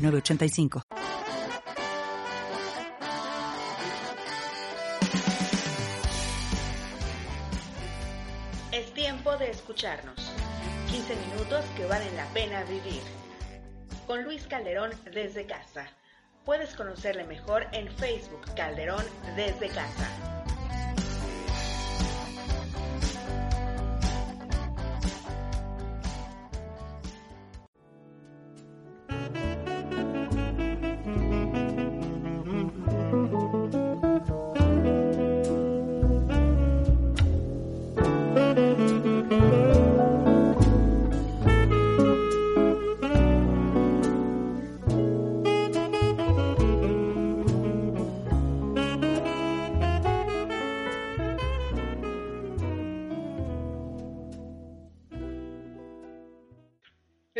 [0.00, 0.82] 985.
[8.72, 10.32] Es tiempo de escucharnos.
[10.90, 13.02] 15 minutos que valen la pena vivir.
[14.06, 15.86] Con Luis Calderón desde casa.
[16.44, 19.04] Puedes conocerle mejor en Facebook Calderón
[19.36, 20.29] desde casa.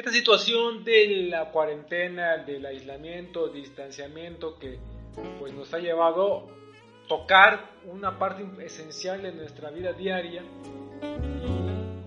[0.09, 4.79] Situación de la cuarentena, del aislamiento, distanciamiento que
[5.39, 6.49] pues nos ha llevado
[7.05, 10.43] a tocar una parte esencial de nuestra vida diaria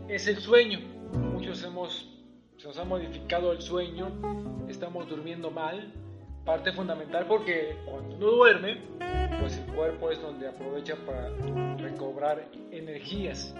[0.07, 0.79] es el sueño.
[1.13, 2.09] Muchos hemos
[2.57, 4.09] se nos ha modificado el sueño,
[4.69, 5.91] estamos durmiendo mal,
[6.45, 8.77] parte fundamental porque cuando uno duerme,
[9.41, 11.29] pues el cuerpo es donde aprovecha para
[11.75, 13.53] recobrar energías.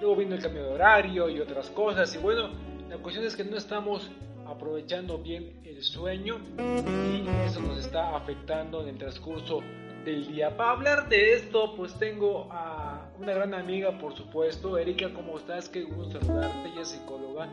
[0.00, 2.50] Luego vino el cambio de horario y otras cosas y bueno,
[2.88, 4.10] la cuestión es que no estamos
[4.46, 9.60] aprovechando bien el sueño y eso nos está afectando en el transcurso
[10.04, 10.56] del día.
[10.56, 14.78] Para hablar de esto, pues tengo a una gran amiga, por supuesto.
[14.78, 15.68] Erika, ¿cómo estás?
[15.68, 17.48] Qué gusto saludarte, ella es psicóloga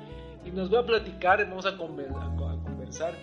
[0.45, 3.13] y nos va a platicar, vamos a conversar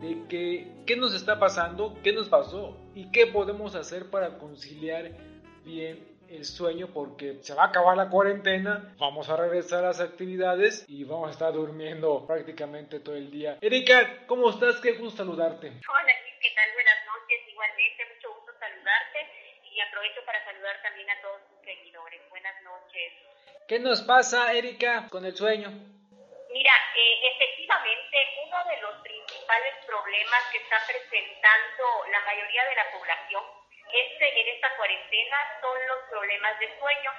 [0.00, 5.12] de que, qué nos está pasando, qué nos pasó y qué podemos hacer para conciliar
[5.64, 10.00] bien el sueño porque se va a acabar la cuarentena, vamos a regresar a las
[10.00, 13.58] actividades y vamos a estar durmiendo prácticamente todo el día.
[13.60, 14.80] Erika, ¿cómo estás?
[14.80, 15.68] Qué gusto saludarte.
[15.68, 16.72] Hola, ¿qué tal?
[16.74, 19.18] Buenas noches, igualmente, mucho gusto saludarte
[19.70, 22.20] y aprovecho para saludar también a todos tus seguidores.
[22.30, 23.12] Buenas noches.
[23.68, 25.70] ¿Qué nos pasa, Erika, con el sueño?
[26.52, 28.16] Mira, eh, efectivamente,
[28.46, 33.42] uno de los principales problemas que está presentando la mayoría de la población
[33.94, 37.10] este, en esta cuarentena son los problemas de sueño,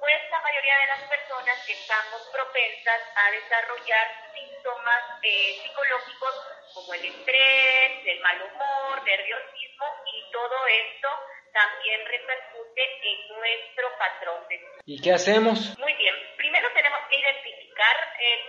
[0.00, 6.34] pues la mayoría de las personas estamos propensas a desarrollar síntomas eh, psicológicos
[6.74, 11.08] como el estrés, el mal humor, nerviosismo y todo esto
[11.52, 14.82] también repercute en nuestro patrón de sueño.
[14.84, 15.78] ¿Y qué hacemos?
[15.78, 18.40] Muy bien, primero tenemos que identificar eh,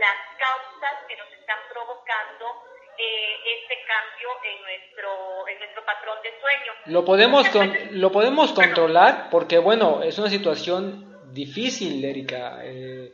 [0.00, 6.30] las causas que nos están provocando eh, este cambio en nuestro, en nuestro patrón de
[6.40, 6.72] sueño.
[6.86, 7.46] ¿Lo podemos,
[7.92, 9.28] ¿lo podemos controlar?
[9.30, 12.60] Porque, bueno, es una situación difícil, Erika.
[12.62, 13.12] Eh,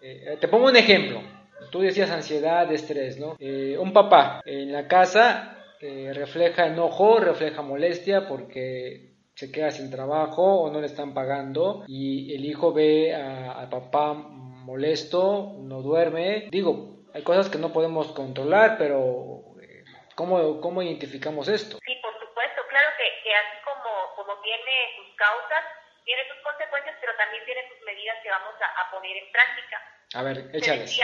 [0.00, 1.22] eh, te pongo un ejemplo.
[1.70, 3.36] Tú decías ansiedad, estrés, ¿no?
[3.38, 10.72] un papá en la casa refleja enojo, refleja molestia porque se queda sin trabajo o
[10.72, 16.48] no le están pagando y el hijo ve al papá molesto, no duerme.
[16.50, 19.84] Digo, hay cosas que no podemos controlar, pero eh,
[20.14, 21.78] ¿cómo, cómo identificamos esto?
[21.84, 25.64] Sí, por supuesto, claro que, así como, como tiene sus causas,
[26.04, 29.76] tiene sus consecuencias, pero también tiene sus medidas que vamos a, poner en práctica.
[30.14, 31.00] A ver, échales.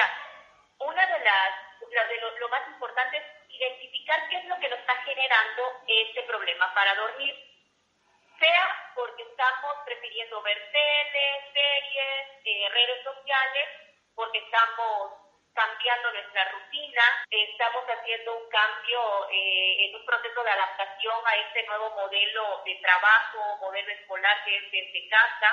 [0.80, 4.78] una de las, de lo, lo más importante es identificar qué es lo que nos
[4.78, 7.34] está generando este problema para dormir
[8.38, 13.68] sea porque estamos prefiriendo ver tele, series, eh, redes sociales,
[14.14, 15.27] porque estamos
[15.58, 21.66] cambiando nuestra rutina, estamos haciendo un cambio eh, en un proceso de adaptación a este
[21.66, 25.50] nuevo modelo de trabajo, modelo escolar que es desde casa.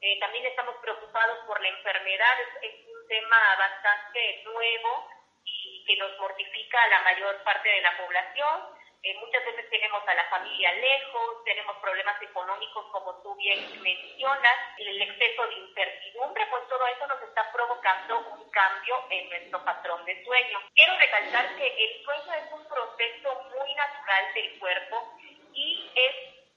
[0.00, 5.08] Eh, también estamos preocupados por la enfermedad, es, un tema bastante nuevo
[5.44, 8.75] y que nos mortifica a la mayor parte de la población.
[9.06, 14.56] Eh, muchas veces tenemos a la familia lejos, tenemos problemas económicos como tú bien mencionas,
[14.78, 20.04] el exceso de incertidumbre, pues todo eso nos está provocando un cambio en nuestro patrón
[20.06, 20.58] de sueño.
[20.74, 25.14] Quiero recalcar que el sueño es un proceso muy natural del cuerpo
[25.54, 26.16] y es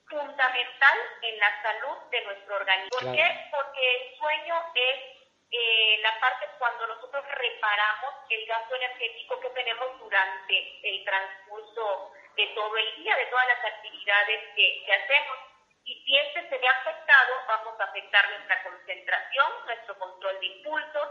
[0.10, 2.98] fundamental en la salud de nuestro organismo.
[3.00, 3.48] ¿Por qué?
[3.52, 5.19] Porque el sueño es
[5.52, 12.48] eh, la parte cuando nosotros reparamos el gasto energético que tenemos durante el transcurso de
[12.56, 15.38] todo el día, de todas las actividades que, que hacemos.
[15.86, 21.10] Y si este se ve afectado, vamos a afectar nuestra concentración, nuestro control de impulsos,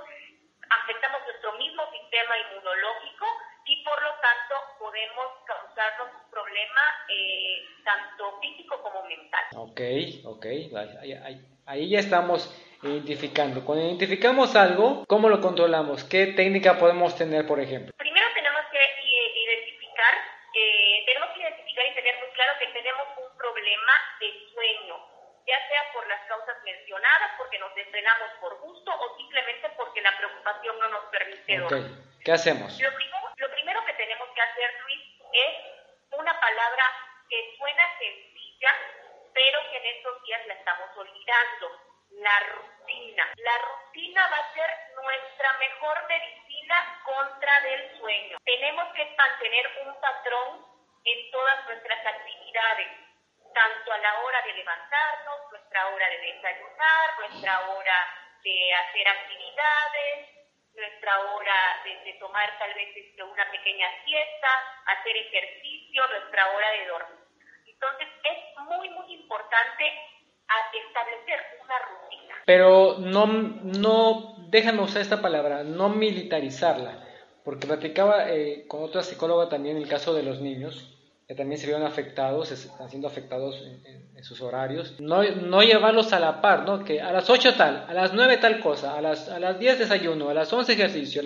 [0.70, 3.26] afectamos nuestro mismo sistema inmunológico
[3.66, 9.44] y por lo tanto podemos causarnos un problema eh, tanto físico como mental.
[9.56, 9.80] Ok,
[10.24, 10.46] ok,
[11.02, 12.48] ahí, ahí, ahí, ya estamos
[12.82, 13.64] identificando.
[13.64, 16.04] Cuando identificamos algo, ¿cómo lo controlamos?
[16.04, 17.92] ¿Qué técnica podemos tener, por ejemplo?
[17.96, 20.14] Primero tenemos que identificar,
[20.54, 24.96] eh, tenemos que identificar y tener muy claro que tenemos un problema de sueño,
[25.46, 30.16] ya sea por las causas mencionadas, porque nos desvelamos por gusto o simplemente porque la
[30.16, 31.92] preocupación no nos permite dormir.
[31.92, 32.24] Okay.
[32.24, 32.78] ¿Qué hacemos?
[32.80, 35.00] Lo primero lo primero que tenemos que hacer, Luis,
[35.32, 36.84] es una palabra
[37.30, 38.70] que suena sencilla,
[39.32, 41.87] pero que en estos días la estamos olvidando,
[42.28, 43.24] la rutina.
[43.36, 44.70] La rutina va a ser
[45.02, 48.38] nuestra mejor medicina contra del sueño.
[48.44, 50.66] Tenemos que mantener un patrón
[51.04, 52.88] en todas nuestras actividades,
[53.54, 57.98] tanto a la hora de levantarnos, nuestra hora de desayunar, nuestra hora
[58.44, 60.28] de hacer actividades,
[60.74, 64.48] nuestra hora de, tomar tal vez este, una pequeña siesta,
[64.86, 67.18] hacer ejercicio, nuestra hora de dormir.
[67.66, 70.17] Entonces es muy, muy importante
[70.86, 72.34] establecer una rutina.
[72.46, 77.04] Pero no, no, déjame usar esta palabra, no militarizarla,
[77.44, 80.94] porque platicaba eh, con otra psicóloga también el caso de los niños,
[81.26, 84.98] que también se vieron afectados, están siendo afectados en, sus horarios.
[84.98, 86.84] No, no, llevarlos a la par, ¿no?
[86.84, 89.78] Que a las 8 tal, a las 9 tal cosa, a las, a las 10
[89.78, 91.22] desayuno, a las 11 ejercicio,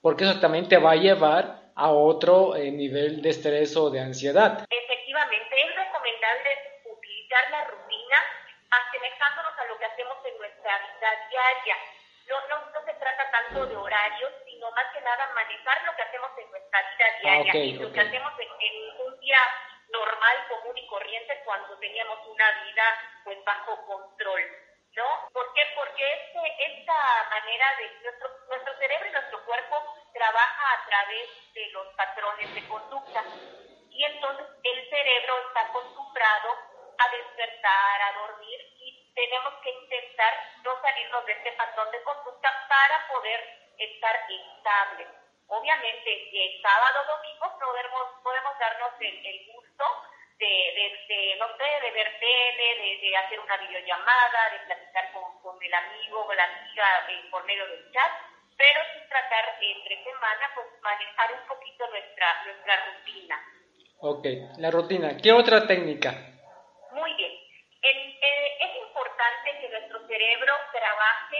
[0.00, 4.00] porque eso también te va a llevar a otro eh, nivel de estrés o de
[4.00, 4.64] ansiedad.
[4.70, 6.50] Efectivamente, es recomendable
[6.96, 8.16] utilizar la rutina
[8.76, 11.76] asemejándonos a lo que hacemos en nuestra vida diaria.
[12.26, 16.02] No, no, no se trata tanto de horarios, sino más que nada manejar lo que
[16.02, 17.54] hacemos en nuestra vida ah, diaria.
[17.54, 19.38] y lo que hacemos en, en un día
[19.90, 22.84] normal, común y corriente cuando teníamos una vida
[23.24, 24.42] pues bajo control.
[24.96, 25.28] ¿No?
[25.32, 25.62] ¿Por qué?
[25.74, 31.66] Porque este, esta manera de nuestro, nuestro cerebro y nuestro cuerpo trabaja a través de
[31.70, 33.24] los patrones de conducta.
[33.90, 40.32] Y entonces el cerebro está acostumbrado a despertar, a dormir y tenemos que intentar
[40.62, 43.40] no salirnos de este patrón de conducta para poder
[43.78, 45.08] estar estables.
[45.46, 49.84] Obviamente, el sábado domingo podemos, podemos darnos el, el gusto
[50.38, 55.62] de, de, no sé, de ver tele, de, hacer una videollamada, de platicar con, con
[55.62, 58.12] el amigo o la amiga eh, por medio del chat,
[58.56, 63.40] pero sin tratar entre semana, pues manejar un poquito nuestra, nuestra rutina.
[64.00, 64.26] Ok,
[64.58, 65.16] la rutina.
[65.22, 66.12] ¿Qué otra técnica?
[66.92, 67.32] Muy bien.
[67.82, 70.54] Eh, es importante que nuestro cerebro
[70.84, 71.38] trabaje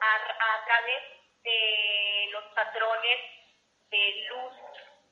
[0.00, 1.02] a, a través
[1.42, 3.18] de los patrones
[3.90, 4.54] de luz,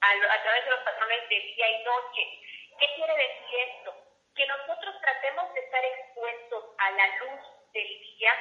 [0.00, 2.44] a, a través de los patrones de día y noche
[2.78, 3.94] ¿Qué quiere decir esto?
[4.34, 7.40] Que nosotros tratemos de estar expuestos a la luz
[7.72, 8.32] del día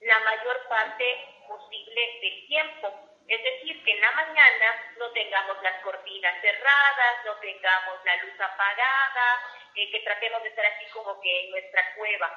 [0.00, 1.06] la mayor parte
[1.46, 2.92] posible del tiempo.
[3.28, 8.40] Es decir, que en la mañana no tengamos las cortinas cerradas, no tengamos la luz
[8.40, 9.42] apagada,
[9.74, 12.34] eh, que tratemos de estar así como que en nuestra cueva.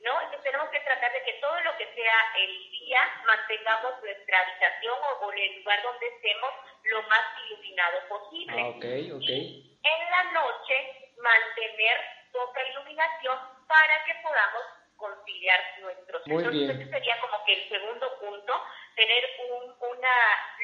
[0.00, 0.12] ¿No?
[0.20, 4.94] Entonces tenemos que tratar de que todo lo que sea el día mantengamos nuestra habitación
[5.20, 6.50] o, el lugar donde estemos
[6.84, 8.62] lo más iluminado posible.
[8.62, 10.74] Ah, okay, okay en la noche
[11.18, 11.96] mantener
[12.32, 14.62] poca iluminación para que podamos
[14.96, 16.80] conciliar nuestros Muy Entonces, bien.
[16.80, 18.52] ese sería como que el segundo punto,
[18.96, 20.14] tener un, una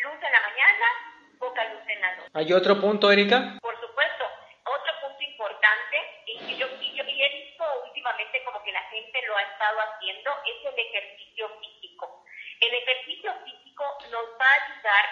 [0.03, 0.87] luz en la mañana,
[1.39, 2.31] poca luz en la noche.
[2.35, 3.59] ¿Hay otro punto, Erika?
[3.61, 4.25] Por supuesto,
[4.65, 9.23] otro punto importante y que yo, y yo y he visto últimamente como la gente
[9.23, 12.25] lo ha estado haciendo es el ejercicio físico.
[12.61, 15.05] El ejercicio físico nos va a ayudar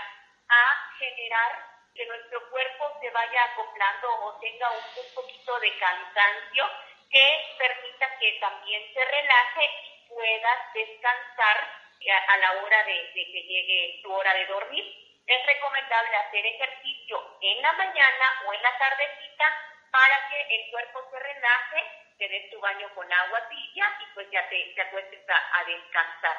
[0.48, 6.70] a generar que nuestro cuerpo se vaya acoplando o tenga un, poquito de cansancio
[7.10, 11.80] que permita que también se relaje y puedas descansar
[12.28, 14.84] a, la hora de, de, que llegue tu hora de dormir.
[15.26, 21.02] Es recomendable hacer ejercicio en la mañana o en la tardecita para que el cuerpo
[21.10, 25.28] se relaje, te des tu baño con agua tibia y pues ya te, te acuestes
[25.28, 26.36] a, a descansar.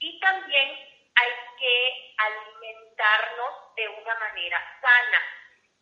[0.00, 0.68] Y también
[1.14, 5.22] hay que alimentarnos de una manera sana.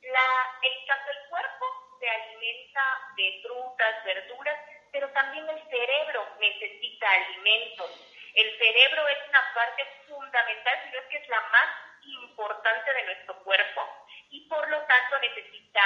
[0.02, 2.82] La, el, tanto el cuerpo se alimenta
[3.16, 4.60] de frutas, verduras,
[4.92, 7.90] pero también el cerebro necesita alimentos.
[8.34, 11.68] El cerebro es una parte fundamental, si no es que es la más
[12.02, 15.82] importante de nuestro cuerpo y por lo tanto necesita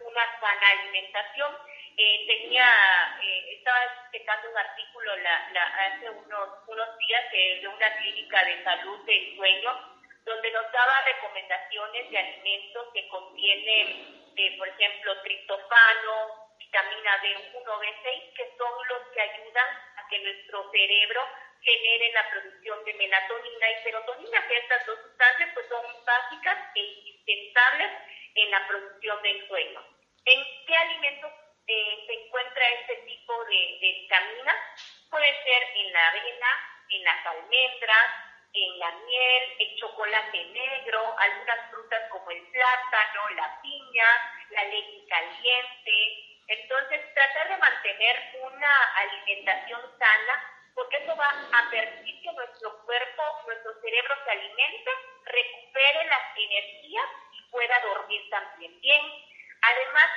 [0.00, 1.56] una sana alimentación.
[1.98, 7.96] Eh, tenía, eh, estaba checando un artículo la, la, hace unos, unos días de una
[7.96, 14.68] clínica de salud del sueño, donde nos daba recomendaciones de alimentos que contienen, eh, por
[14.68, 21.20] ejemplo, triptofano, vitamina B1, B6, que son los que ayudan a que nuestro cerebro
[21.62, 26.80] genere la producción de melatonina y serotonina, que estas dos sustancias pues, son básicas e
[26.80, 27.90] indispensables
[28.36, 29.84] en la producción del sueño.
[30.26, 31.32] ¿En qué alimentos
[31.68, 34.56] eh, se encuentra este tipo de, de vitaminas?
[35.10, 36.48] Puede ser en la avena,
[36.90, 43.60] en las almendras, en la miel, el chocolate negro, algunas frutas como el plátano, la
[43.60, 44.06] piña,
[44.50, 46.24] la leche caliente.
[46.48, 53.22] Entonces, tratar de mantener una alimentación sana, porque eso va a permitir que nuestro cuerpo,
[53.46, 54.90] nuestro cerebro se alimente,
[55.24, 59.02] recupere las energías y pueda dormir también bien.
[59.60, 60.10] Además,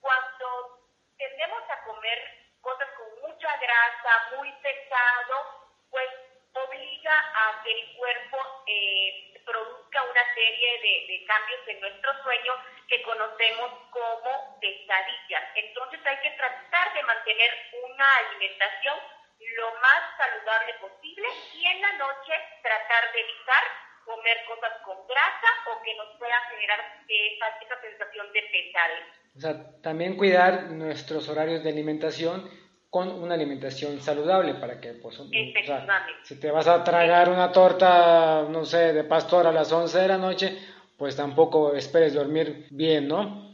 [0.00, 0.77] cuando
[1.18, 2.18] tendemos a comer
[2.60, 6.08] cosas con mucha grasa, muy pesado, pues
[6.52, 12.54] obliga a que el cuerpo eh, produzca una serie de, cambios en nuestro sueño
[12.88, 15.44] que conocemos como pesadillas.
[15.54, 17.50] Entonces hay que tratar de mantener
[17.84, 18.98] una alimentación
[19.56, 22.32] lo más saludable posible y en la noche
[22.62, 23.64] tratar de evitar
[24.04, 29.17] comer cosas con grasa o que nos pueda generar esa, esa sensación de pesadez.
[29.36, 32.48] O sea, también cuidar nuestros horarios de alimentación
[32.90, 37.52] con una alimentación saludable para que pues, o sea, si te vas a tragar una
[37.52, 40.58] torta, no sé, de pastor a las 11 de la noche,
[40.96, 43.52] pues tampoco esperes dormir bien, ¿no?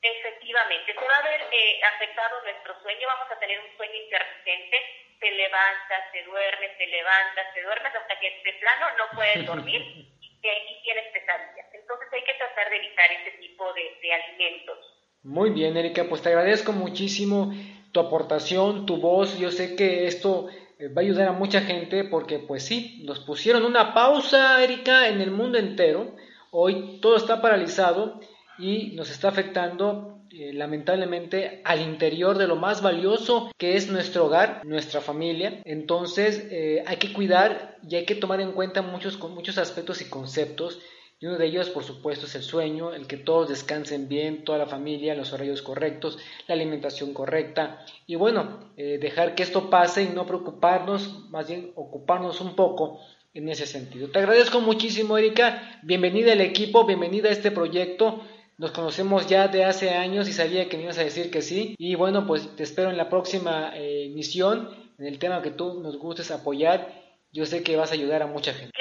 [0.00, 4.76] Efectivamente, se va a ver eh, afectado nuestro sueño, vamos a tener un sueño intermitente,
[5.18, 9.82] te levantas, te duermes, te levantas, te duermes hasta que de plano no puedes dormir
[9.82, 11.66] y, tienes pesadillas.
[11.74, 14.99] Entonces hay que tratar de evitar ese tipo de, de alimentos.
[15.22, 17.52] Muy bien, Erika, pues te agradezco muchísimo
[17.92, 19.38] tu aportación, tu voz.
[19.38, 20.48] Yo sé que esto
[20.78, 25.08] eh, va a ayudar a mucha gente porque pues sí, nos pusieron una pausa, Erika,
[25.08, 26.16] en el mundo entero.
[26.50, 28.18] Hoy todo está paralizado
[28.58, 34.24] y nos está afectando eh, lamentablemente al interior de lo más valioso que es nuestro
[34.24, 35.60] hogar, nuestra familia.
[35.66, 40.08] Entonces eh, hay que cuidar y hay que tomar en cuenta muchos, muchos aspectos y
[40.08, 40.80] conceptos
[41.22, 44.56] y uno de ellos, por supuesto, es el sueño, el que todos descansen bien, toda
[44.56, 47.84] la familia, los horarios correctos, la alimentación correcta.
[48.06, 53.00] Y bueno, eh, dejar que esto pase y no preocuparnos, más bien ocuparnos un poco
[53.34, 54.08] en ese sentido.
[54.08, 55.78] Te agradezco muchísimo, Erika.
[55.82, 58.24] Bienvenida al equipo, bienvenida a este proyecto.
[58.56, 61.74] Nos conocemos ya de hace años y sabía que me ibas a decir que sí.
[61.76, 65.82] Y bueno, pues te espero en la próxima eh, emisión, en el tema que tú
[65.82, 66.88] nos gustes apoyar.
[67.30, 68.72] Yo sé que vas a ayudar a mucha gente.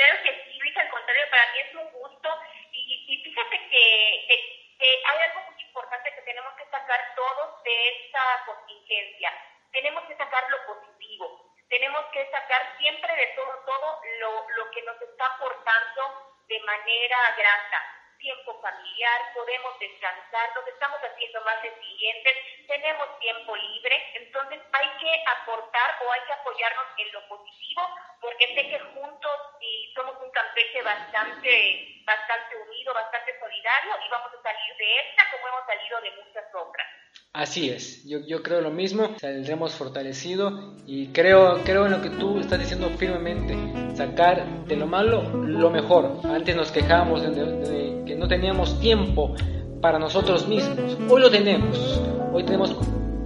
[5.05, 9.29] hay algo muy importante que tenemos que sacar todos de esta contingencia.
[9.73, 11.51] Tenemos que sacar lo positivo.
[11.67, 17.35] Tenemos que sacar siempre de todo, todo lo, lo que nos está aportando de manera
[17.37, 22.35] grata tiempo familiar, podemos descansar, nos estamos haciendo más resilientes,
[22.67, 27.81] tenemos tiempo libre, entonces hay que aportar o hay que apoyarnos en lo positivo,
[28.21, 34.33] porque sé que juntos y somos un Campeche bastante, bastante unido, bastante solidario y vamos
[34.33, 36.87] a salir de esta como hemos salido de muchas otras.
[37.33, 42.09] Así es, yo, yo creo lo mismo, saldremos fortalecido y creo, creo en lo que
[42.09, 43.53] tú estás diciendo firmemente,
[43.95, 46.21] sacar de lo malo lo mejor.
[46.25, 49.35] Antes nos quejábamos de, de que no teníamos tiempo
[49.79, 52.01] para nosotros mismos, hoy lo tenemos,
[52.33, 52.75] hoy tenemos,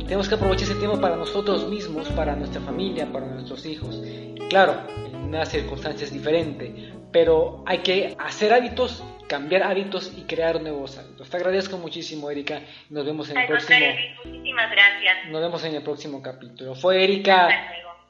[0.04, 4.02] tenemos que aprovechar ese tiempo para nosotros mismos, para nuestra familia, para nuestros hijos.
[4.50, 10.62] Claro, en una circunstancia es diferente, pero hay que hacer hábitos cambiar hábitos y crear
[10.62, 11.28] nuevos hábitos.
[11.28, 12.62] Te agradezco muchísimo, Erika.
[12.92, 13.80] Nos vemos en el próximo.
[14.26, 15.30] Muchísimas gracias.
[15.30, 16.76] Nos vemos en el próximo capítulo.
[16.76, 17.50] Fue Erika.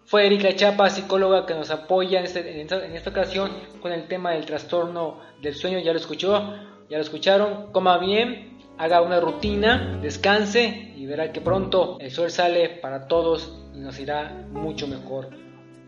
[0.05, 4.31] Fue Erika Chapa, psicóloga, que nos apoya en, este, en, esta, ocasión con el tema
[4.31, 5.79] del trastorno del sueño.
[5.79, 6.57] Ya lo escuchó,
[6.89, 7.71] ya lo escucharon.
[7.71, 13.59] Coma bien, haga una rutina, descanse y verá que pronto el sol sale para todos
[13.73, 15.29] y nos irá mucho mejor.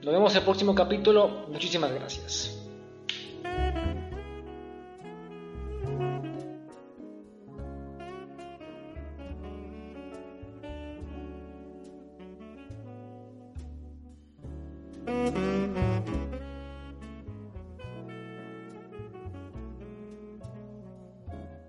[0.04, 1.48] Nos vemos en el próximo capítulo.
[1.50, 2.55] Muchísimas gracias.